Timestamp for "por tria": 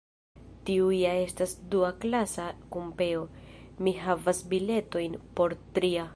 5.41-6.07